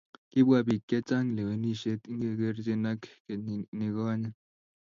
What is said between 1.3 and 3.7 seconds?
lewenishet ingekerchin ak kenyin